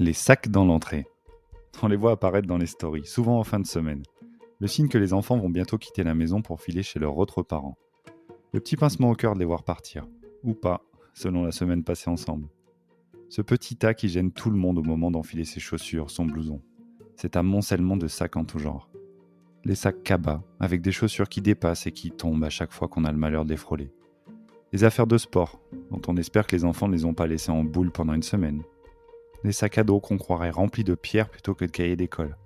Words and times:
Les 0.00 0.12
sacs 0.12 0.48
dans 0.48 0.64
l'entrée. 0.64 1.08
On 1.82 1.88
les 1.88 1.96
voit 1.96 2.12
apparaître 2.12 2.46
dans 2.46 2.56
les 2.56 2.66
stories, 2.66 3.04
souvent 3.04 3.40
en 3.40 3.42
fin 3.42 3.58
de 3.58 3.66
semaine. 3.66 4.04
Le 4.60 4.68
signe 4.68 4.86
que 4.86 4.96
les 4.96 5.12
enfants 5.12 5.36
vont 5.36 5.50
bientôt 5.50 5.76
quitter 5.76 6.04
la 6.04 6.14
maison 6.14 6.40
pour 6.40 6.60
filer 6.60 6.84
chez 6.84 7.00
leurs 7.00 7.18
autres 7.18 7.42
parents. 7.42 7.76
Le 8.52 8.60
petit 8.60 8.76
pincement 8.76 9.10
au 9.10 9.16
cœur 9.16 9.34
de 9.34 9.40
les 9.40 9.44
voir 9.44 9.64
partir. 9.64 10.06
Ou 10.44 10.54
pas, 10.54 10.82
selon 11.14 11.42
la 11.42 11.50
semaine 11.50 11.82
passée 11.82 12.10
ensemble. 12.10 12.46
Ce 13.28 13.42
petit 13.42 13.74
tas 13.74 13.92
qui 13.92 14.08
gêne 14.08 14.30
tout 14.30 14.50
le 14.50 14.56
monde 14.56 14.78
au 14.78 14.84
moment 14.84 15.10
d'enfiler 15.10 15.44
ses 15.44 15.58
chaussures, 15.58 16.12
son 16.12 16.26
blouson. 16.26 16.62
C'est 17.16 17.36
un 17.36 17.42
moncellement 17.42 17.96
de 17.96 18.06
sacs 18.06 18.36
en 18.36 18.44
tout 18.44 18.60
genre. 18.60 18.88
Les 19.64 19.74
sacs 19.74 20.04
cabas, 20.04 20.44
avec 20.60 20.80
des 20.80 20.92
chaussures 20.92 21.28
qui 21.28 21.42
dépassent 21.42 21.88
et 21.88 21.92
qui 21.92 22.12
tombent 22.12 22.44
à 22.44 22.50
chaque 22.50 22.72
fois 22.72 22.86
qu'on 22.86 23.04
a 23.04 23.10
le 23.10 23.18
malheur 23.18 23.44
de 23.44 23.50
les 23.50 23.56
frôler. 23.56 23.90
Les 24.72 24.84
affaires 24.84 25.08
de 25.08 25.18
sport, 25.18 25.60
dont 25.90 26.02
on 26.06 26.16
espère 26.16 26.46
que 26.46 26.54
les 26.54 26.64
enfants 26.64 26.86
ne 26.86 26.92
les 26.92 27.04
ont 27.04 27.14
pas 27.14 27.26
laissés 27.26 27.50
en 27.50 27.64
boule 27.64 27.90
pendant 27.90 28.14
une 28.14 28.22
semaine 28.22 28.62
des 29.44 29.52
sacs 29.52 29.78
à 29.78 29.84
dos 29.84 30.00
qu'on 30.00 30.18
croirait 30.18 30.50
remplis 30.50 30.84
de 30.84 30.94
pierres 30.94 31.28
plutôt 31.28 31.54
que 31.54 31.64
de 31.64 31.70
cahiers 31.70 31.96
d'école. 31.96 32.36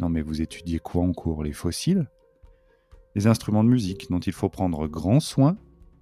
Non 0.00 0.08
mais 0.08 0.22
vous 0.22 0.40
étudiez 0.40 0.78
quoi 0.78 1.02
en 1.02 1.12
cours 1.12 1.42
Les 1.42 1.52
fossiles? 1.52 2.08
Les 3.14 3.26
instruments 3.26 3.64
de 3.64 3.68
musique 3.68 4.10
dont 4.10 4.20
il 4.20 4.32
faut 4.32 4.48
prendre 4.48 4.86
grand 4.86 5.20
soin, 5.20 5.56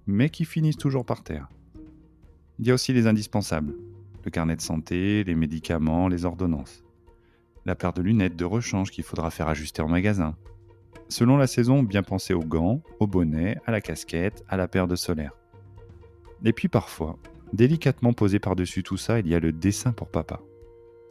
mais 0.05 0.29
qui 0.29 0.45
finissent 0.45 0.77
toujours 0.77 1.05
par 1.05 1.23
terre. 1.23 1.49
Il 2.59 2.67
y 2.67 2.71
a 2.71 2.73
aussi 2.73 2.93
les 2.93 3.07
indispensables, 3.07 3.75
le 4.23 4.31
carnet 4.31 4.55
de 4.55 4.61
santé, 4.61 5.23
les 5.23 5.35
médicaments, 5.35 6.07
les 6.07 6.25
ordonnances. 6.25 6.83
La 7.65 7.75
paire 7.75 7.93
de 7.93 8.01
lunettes 8.01 8.35
de 8.35 8.45
rechange 8.45 8.91
qu'il 8.91 9.03
faudra 9.03 9.29
faire 9.29 9.47
ajuster 9.47 9.81
en 9.81 9.89
magasin. 9.89 10.35
Selon 11.09 11.37
la 11.37 11.47
saison, 11.47 11.83
bien 11.83 12.03
penser 12.03 12.33
aux 12.33 12.43
gants, 12.43 12.81
au 12.99 13.07
bonnet, 13.07 13.57
à 13.65 13.71
la 13.71 13.81
casquette, 13.81 14.43
à 14.47 14.57
la 14.57 14.67
paire 14.67 14.87
de 14.87 14.95
solaire. 14.95 15.33
Et 16.43 16.53
puis 16.53 16.67
parfois, 16.67 17.17
Délicatement 17.53 18.13
posé 18.13 18.39
par-dessus 18.39 18.83
tout 18.83 18.97
ça, 18.97 19.19
il 19.19 19.27
y 19.27 19.35
a 19.35 19.39
le 19.39 19.51
dessin 19.51 19.93
pour 19.93 20.09
papa. 20.09 20.41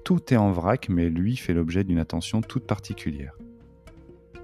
Tout 0.05 0.33
est 0.33 0.37
en 0.37 0.53
vrac, 0.53 0.89
mais 0.89 1.09
lui 1.09 1.37
fait 1.37 1.55
l'objet 1.55 1.83
d'une 1.83 1.99
attention 1.99 2.41
toute 2.41 2.67
particulière. 2.67 3.37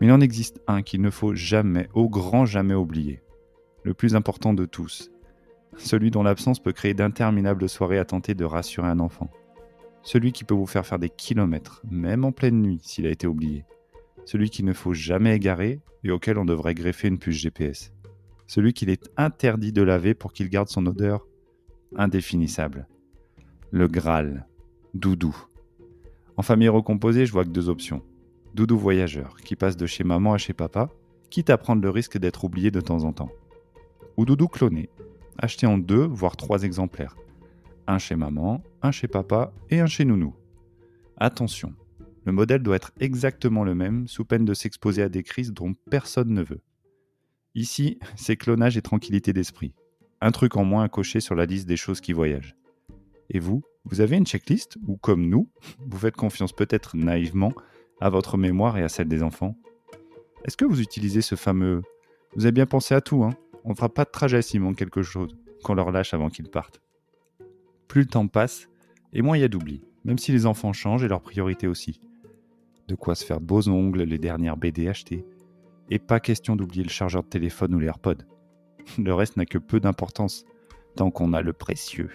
Mais 0.00 0.06
il 0.06 0.12
en 0.12 0.20
existe 0.20 0.61
un 0.67 0.83
qu'il 0.83 1.02
ne 1.02 1.11
faut 1.11 1.34
jamais, 1.34 1.89
au 1.94 2.08
grand 2.08 2.47
jamais 2.47 2.75
oublier. 2.75 3.22
Le 3.84 3.94
plus 3.94 4.14
important 4.14 4.55
de 4.55 4.64
tous. 4.64 5.11
Celui 5.77 6.11
dont 6.11 6.22
l'absence 6.22 6.61
peut 6.61 6.72
créer 6.72 6.94
d'interminables 6.94 7.69
soirées 7.69 7.98
à 7.98 8.05
tenter 8.05 8.34
de 8.34 8.45
rassurer 8.45 8.89
un 8.89 9.00
enfant. 9.00 9.30
Celui 10.02 10.33
qui 10.33 10.45
peut 10.45 10.55
vous 10.55 10.67
faire 10.67 10.86
faire 10.86 10.98
des 10.98 11.11
kilomètres, 11.11 11.83
même 11.89 12.24
en 12.24 12.33
pleine 12.33 12.61
nuit, 12.61 12.80
s'il 12.83 13.06
a 13.06 13.11
été 13.11 13.27
oublié. 13.27 13.64
Celui 14.24 14.50
qu'il 14.50 14.64
ne 14.64 14.72
faut 14.72 14.95
jamais 14.95 15.36
égarer 15.36 15.80
et 16.05 16.11
auquel 16.11 16.39
on 16.39 16.45
devrait 16.45 16.74
greffer 16.74 17.08
une 17.08 17.19
puce 17.19 17.36
GPS. 17.36 17.92
Celui 18.47 18.72
qu'il 18.72 18.91
est 18.91 19.11
interdit 19.17 19.72
de 19.72 19.83
laver 19.83 20.14
pour 20.14 20.33
qu'il 20.33 20.48
garde 20.48 20.69
son 20.69 20.86
odeur 20.86 21.27
indéfinissable. 21.97 22.87
Le 23.71 23.89
Graal, 23.89 24.47
Doudou. 24.95 25.37
En 26.37 26.43
famille 26.43 26.69
recomposée, 26.69 27.27
je 27.27 27.33
vois 27.33 27.45
que 27.45 27.51
deux 27.51 27.69
options. 27.69 28.03
Doudou 28.55 28.77
voyageur, 28.77 29.37
qui 29.37 29.57
passe 29.57 29.77
de 29.77 29.87
chez 29.87 30.05
maman 30.05 30.35
à 30.35 30.39
chez 30.39 30.53
papa, 30.53 30.91
quitte 31.31 31.51
à 31.51 31.59
prendre 31.59 31.83
le 31.83 31.91
risque 31.91 32.19
d'être 32.19 32.45
oublié 32.45 32.70
de 32.70 32.81
temps 32.81 33.05
en 33.05 33.13
temps. 33.13 33.31
Ou 34.17 34.25
Doudou 34.25 34.48
cloné, 34.48 34.91
acheté 35.39 35.67
en 35.67 35.79
deux, 35.79 36.05
voire 36.05 36.37
trois 36.37 36.63
exemplaires. 36.63 37.17
Un 37.87 37.98
chez 37.98 38.17
maman, 38.17 38.63
un 38.83 38.91
chez 38.91 39.09
papa 39.09 39.53
et 39.70 39.81
un 39.81 39.87
chez 39.87 40.05
nounou. 40.05 40.35
Attention, 41.17 41.75
le 42.25 42.33
modèle 42.33 42.63
doit 42.63 42.77
être 42.77 42.93
exactement 43.01 43.65
le 43.65 43.75
même, 43.75 44.07
sous 44.07 44.25
peine 44.25 44.45
de 44.45 44.55
s'exposer 44.55 45.03
à 45.03 45.09
des 45.09 45.23
crises 45.23 45.53
dont 45.53 45.75
personne 45.91 46.33
ne 46.33 46.43
veut. 46.43 46.61
Ici, 47.55 47.98
c'est 48.17 48.37
clonage 48.37 48.77
et 48.77 48.83
tranquillité 48.83 49.33
d'esprit 49.33 49.75
un 50.23 50.31
truc 50.31 50.56
en 50.56 50.65
moins 50.65 50.84
à 50.84 50.89
cocher 50.89 51.19
sur 51.19 51.34
la 51.34 51.47
liste 51.47 51.67
des 51.67 51.77
choses 51.77 52.01
qui 52.01 52.12
voyagent. 52.12 52.55
Et 53.28 53.41
vous, 53.41 53.62
vous 53.84 54.01
avez 54.01 54.17
une 54.17 54.25
checklist 54.25 54.79
ou 54.87 54.97
comme 54.97 55.29
nous, 55.29 55.51
vous 55.87 55.98
faites 55.98 56.17
confiance 56.17 56.53
peut-être 56.53 56.97
naïvement 56.97 57.52
à 58.01 58.08
votre 58.08 58.39
mémoire 58.39 58.79
et 58.79 58.85
à 58.85 58.89
celle 58.89 59.08
des 59.08 59.23
enfants? 59.23 59.57
Est-ce 60.45 60.57
que 60.57 60.64
vous 60.64 60.80
utilisez 60.80 61.23
ce 61.23 61.35
fameux 61.35 61.83
Vous 62.36 62.46
avez 62.46 62.52
bien 62.52 62.67
pensé 62.67 62.95
à 62.95 63.01
tout, 63.01 63.24
hein 63.24 63.35
On 63.64 63.70
ne 63.70 63.74
fera 63.74 63.89
pas 63.89 64.05
de 64.05 64.11
trajet 64.11 64.42
s'il 64.42 64.61
manque 64.61 64.77
quelque 64.77 65.02
chose, 65.02 65.36
qu'on 65.64 65.74
leur 65.74 65.91
lâche 65.91 66.14
avant 66.14 66.30
qu'ils 66.30 66.48
partent. 66.48 66.80
Plus 67.89 68.02
le 68.02 68.08
temps 68.08 68.29
passe, 68.29 68.69
et 69.13 69.23
moins 69.23 69.36
il 69.36 69.41
y 69.41 69.45
a 69.45 69.48
d'oubli, 69.48 69.83
même 70.05 70.19
si 70.19 70.30
les 70.30 70.46
enfants 70.46 70.73
changent 70.73 71.05
et 71.05 71.08
leurs 71.08 71.20
priorités 71.20 71.67
aussi. 71.67 72.01
De 72.86 72.95
quoi 72.95 73.17
se 73.17 73.25
faire 73.25 73.41
beaux 73.41 73.69
ongles, 73.69 74.02
les 74.02 74.19
dernières 74.19 74.57
BD 74.57 74.89
achetées. 74.89 75.25
Et 75.91 75.98
pas 75.98 76.20
question 76.20 76.55
d'oublier 76.55 76.85
le 76.85 76.91
chargeur 76.91 77.25
de 77.25 77.29
téléphone 77.29 77.75
ou 77.75 77.80
les 77.80 77.86
AirPods. 77.86 78.25
Le 78.98 79.15
reste 79.15 79.37
n'a 79.37 79.47
que 79.47 79.59
peu 79.59 79.81
d'importance, 79.81 80.45
tant 80.97 81.11
qu'on 81.11 81.33
a 81.33 81.43
le 81.43 81.53
précieux. 81.53 82.11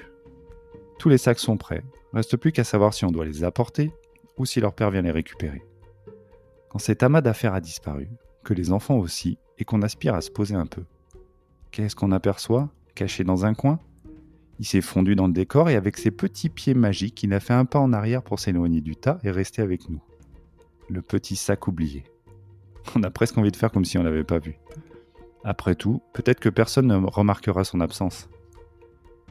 Tous 1.00 1.10
les 1.10 1.18
sacs 1.18 1.40
sont 1.40 1.58
prêts, 1.58 1.84
reste 2.14 2.38
plus 2.38 2.52
qu'à 2.52 2.64
savoir 2.64 2.94
si 2.94 3.06
on 3.06 3.12
doit 3.12 3.26
les 3.26 3.44
apporter 3.44 3.92
ou 4.38 4.46
si 4.46 4.60
leur 4.60 4.74
père 4.74 4.92
vient 4.92 5.02
les 5.02 5.12
récupérer. 5.12 5.64
Quand 6.70 6.80
cet 6.80 7.04
amas 7.04 7.22
d'affaires 7.22 7.54
a 7.54 7.62
disparu, 7.62 8.10
que 8.44 8.54
les 8.54 8.72
enfants 8.72 8.98
aussi, 8.98 9.38
et 9.58 9.66
qu'on 9.66 9.82
aspire 9.82 10.14
à 10.14 10.22
se 10.22 10.30
poser 10.30 10.56
un 10.56 10.66
peu, 10.66 10.84
qu'est-ce 11.72 11.96
qu'on 11.96 12.12
aperçoit, 12.12 12.70
caché 12.96 13.24
dans 13.24 13.46
un 13.46 13.54
coin? 13.54 13.80
Il 14.60 14.66
s'est 14.66 14.82
fondu 14.82 15.16
dans 15.16 15.28
le 15.28 15.34
décor 15.34 15.70
et 15.70 15.76
avec 15.76 15.98
ses 15.98 16.12
petits 16.12 16.50
pieds 16.50 16.74
magiques, 16.74 17.22
il 17.24 17.34
a 17.34 17.40
fait 17.40 17.54
un 17.54 17.66
pas 17.66 17.80
en 17.80 17.94
arrière 17.94 18.24
pour 18.24 18.40
s'éloigner 18.40 18.82
du 18.82 18.96
tas 18.96 19.20
et 19.24 19.32
rester 19.32 19.62
avec 19.62 19.90
nous. 19.90 20.02
Le 20.90 21.02
petit 21.02 21.36
sac 21.36 21.68
oublié. 21.68 22.04
On 22.96 23.04
a 23.04 23.12
presque 23.12 23.38
envie 23.38 23.52
de 23.52 23.58
faire 23.58 23.72
comme 23.72 23.86
si 23.86 23.98
on 23.98 24.04
l'avait 24.04 24.24
pas 24.24 24.40
vu. 24.40 24.58
Après 25.50 25.76
tout, 25.76 26.02
peut-être 26.12 26.42
que 26.42 26.50
personne 26.50 26.88
ne 26.88 27.08
remarquera 27.08 27.64
son 27.64 27.80
absence. 27.80 28.30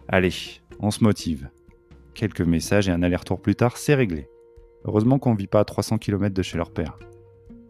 Allez, 0.08 0.32
on 0.80 0.90
se 0.90 1.04
motive. 1.04 1.50
Quelques 2.14 2.40
messages 2.40 2.88
et 2.88 2.90
un 2.90 3.02
aller-retour 3.02 3.42
plus 3.42 3.54
tard, 3.54 3.76
c'est 3.76 3.94
réglé. 3.94 4.26
Heureusement 4.86 5.18
qu'on 5.18 5.34
ne 5.34 5.36
vit 5.36 5.46
pas 5.46 5.60
à 5.60 5.66
300 5.66 5.98
km 5.98 6.34
de 6.34 6.42
chez 6.42 6.56
leur 6.56 6.70
père. 6.70 6.98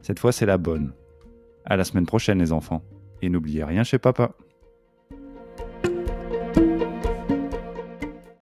Cette 0.00 0.20
fois, 0.20 0.30
c'est 0.30 0.46
la 0.46 0.58
bonne. 0.58 0.94
À 1.64 1.76
la 1.76 1.82
semaine 1.82 2.06
prochaine, 2.06 2.38
les 2.38 2.52
enfants. 2.52 2.84
Et 3.20 3.30
n'oubliez 3.30 3.64
rien 3.64 3.82
chez 3.82 3.98
papa. 3.98 4.36